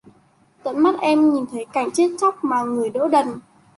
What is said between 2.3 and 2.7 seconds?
mà